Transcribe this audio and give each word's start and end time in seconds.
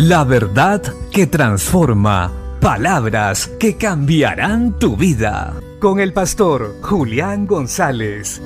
La 0.00 0.22
verdad 0.22 0.80
que 1.10 1.26
transforma. 1.26 2.32
Palabras 2.60 3.48
que 3.58 3.76
cambiarán 3.76 4.78
tu 4.78 4.96
vida. 4.96 5.60
Con 5.80 5.98
el 5.98 6.12
pastor 6.12 6.76
Julián 6.82 7.48
González. 7.48 8.40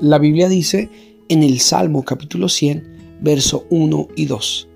La 0.00 0.16
Biblia 0.18 0.48
dice 0.48 0.88
en 1.28 1.42
el 1.42 1.60
Salmo 1.60 2.06
capítulo 2.06 2.48
100, 2.48 3.18
verso 3.20 3.66
1 3.68 4.08
y 4.16 4.24
2. 4.24 4.68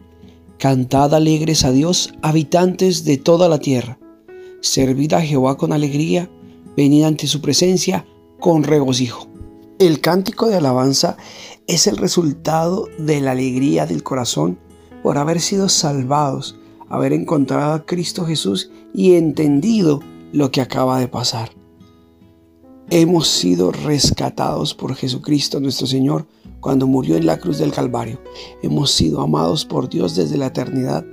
Cantad 0.59 1.15
alegres 1.15 1.65
a 1.65 1.73
Dios, 1.73 2.13
habitantes 2.21 3.07
de 3.07 3.17
toda 3.17 3.49
la 3.49 3.59
tierra. 3.59 3.99
Servid 4.61 5.15
a 5.15 5.23
Jehová 5.23 5.57
con 5.57 5.73
alegría, 5.73 6.29
venid 6.77 7.05
ante 7.05 7.27
su 7.27 7.41
presencia 7.41 8.05
con 8.39 8.65
regocijo. 8.65 9.32
El 9.83 10.01
cántico 10.01 10.47
de 10.47 10.55
alabanza 10.55 11.17
es 11.67 11.89
el 11.89 11.97
resultado 11.97 12.89
de 13.01 13.21
la 13.21 13.33
alegría 13.33 13.85
del 13.85 14.05
corazón 14.05 14.57
por 15.03 15.19
haber 15.19 15.41
sido 15.41 15.69
salvados, 15.69 16.55
haber 16.89 17.13
encontrado 17.13 17.73
a 17.73 17.85
Cristo 17.85 18.25
Jesús 18.25 18.71
y 18.95 19.15
entendido 19.15 19.99
lo 20.33 20.53
que 20.53 20.61
acaba 20.61 21.01
de 21.01 21.09
pasar. 21.09 21.51
Hemos 22.91 23.27
sido 23.27 23.73
rescatados 23.73 24.73
por 24.73 24.95
Jesucristo 24.95 25.59
nuestro 25.59 25.89
Señor 25.89 26.29
cuando 26.61 26.87
murió 26.87 27.17
en 27.17 27.27
la 27.27 27.41
cruz 27.41 27.59
del 27.59 27.73
Calvario. 27.73 28.21
Hemos 28.63 28.93
sido 28.93 29.21
amados 29.21 29.65
por 29.65 29.89
Dios 29.89 30.15
desde 30.15 30.39
la 30.39 30.47
eternidad 30.47 31.05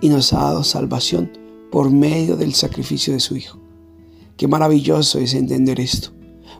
y 0.00 0.08
nos 0.08 0.32
ha 0.32 0.38
dado 0.44 0.64
salvación 0.64 1.30
por 1.70 1.90
medio 1.90 2.36
del 2.38 2.54
sacrificio 2.54 3.12
de 3.12 3.20
su 3.20 3.36
Hijo. 3.36 3.60
Qué 4.38 4.48
maravilloso 4.48 5.18
es 5.18 5.34
entender 5.34 5.78
esto. 5.78 6.13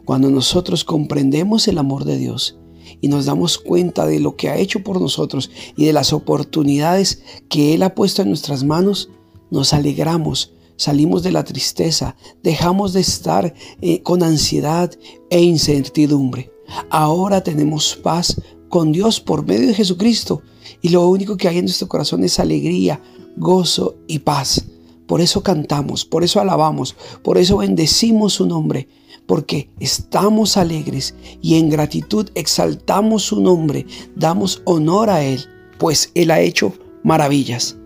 Cuando 0.05 0.31
nosotros 0.31 0.85
comprendemos 0.85 1.67
el 1.69 1.79
amor 1.79 2.05
de 2.05 2.19
Dios 2.19 2.59
y 3.01 3.09
nos 3.09 3.25
damos 3.25 3.59
cuenta 3.59 4.07
de 4.07 4.21
lo 4.21 4.37
que 4.37 4.49
ha 4.49 4.59
hecho 4.59 4.83
por 4.83 5.01
nosotros 5.01 5.51
y 5.77 5.87
de 5.87 5.93
las 5.93 6.13
oportunidades 6.13 7.23
que 7.49 7.75
Él 7.75 7.83
ha 7.83 7.95
puesto 7.95 8.23
en 8.23 8.29
nuestras 8.29 8.65
manos, 8.65 9.11
nos 9.51 9.73
alegramos, 9.73 10.53
salimos 10.77 11.23
de 11.23 11.33
la 11.33 11.45
tristeza, 11.45 12.17
dejamos 12.43 12.93
de 12.93 13.01
estar 13.01 13.55
eh, 13.81 14.03
con 14.03 14.23
ansiedad 14.23 14.93
e 15.31 15.43
incertidumbre. 15.43 16.51
Ahora 16.91 17.43
tenemos 17.43 17.97
paz 17.97 18.41
con 18.69 18.93
Dios 18.93 19.21
por 19.21 19.47
medio 19.47 19.69
de 19.69 19.75
Jesucristo 19.75 20.43
y 20.83 20.91
lo 20.91 21.07
único 21.09 21.37
que 21.37 21.49
hay 21.49 21.59
en 21.59 21.67
nuestro 21.67 21.89
corazón 21.89 22.25
es 22.25 22.39
alegría, 22.39 23.01
gozo 23.37 23.97
y 24.07 24.21
paz. 24.21 24.67
Por 25.07 25.21
eso 25.21 25.43
cantamos, 25.43 26.05
por 26.05 26.25
eso 26.25 26.41
alabamos, 26.41 26.97
por 27.23 27.39
eso 27.39 27.59
bendecimos 27.59 28.35
su 28.35 28.47
nombre, 28.47 28.89
porque 29.27 29.71
estamos 29.81 30.57
alegres 30.57 31.15
y 31.41 31.57
en 31.59 31.71
gratitud 31.71 32.29
exaltamos 32.35 33.23
su 33.25 33.41
nombre, 33.41 33.87
damos 34.17 34.63
honor 34.65 35.11
a 35.11 35.25
Él, 35.25 35.45
pues 35.79 36.11
Él 36.15 36.31
ha 36.31 36.41
hecho 36.41 36.73
maravillas. 37.03 37.77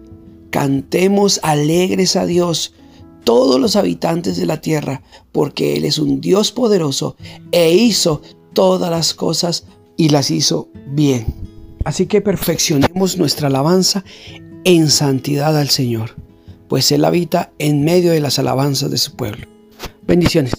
Cantemos 0.50 1.40
alegres 1.42 2.16
a 2.16 2.26
Dios 2.26 2.74
todos 3.24 3.60
los 3.60 3.76
habitantes 3.76 4.36
de 4.36 4.46
la 4.46 4.60
tierra, 4.60 5.02
porque 5.32 5.76
Él 5.76 5.84
es 5.84 5.98
un 5.98 6.20
Dios 6.20 6.50
poderoso 6.50 7.16
e 7.52 7.74
hizo 7.74 8.22
todas 8.54 8.90
las 8.90 9.14
cosas 9.14 9.66
y 9.96 10.08
las 10.08 10.30
hizo 10.30 10.68
bien. 10.86 11.26
Así 11.84 12.06
que 12.06 12.20
perfeccionemos 12.20 13.18
nuestra 13.18 13.48
alabanza 13.48 14.04
en 14.64 14.90
santidad 14.90 15.56
al 15.56 15.68
Señor, 15.68 16.16
pues 16.68 16.90
Él 16.90 17.04
habita 17.04 17.52
en 17.58 17.84
medio 17.84 18.12
de 18.12 18.20
las 18.20 18.38
alabanzas 18.38 18.90
de 18.90 18.98
su 18.98 19.14
pueblo. 19.14 19.46
Bendiciones. 20.06 20.52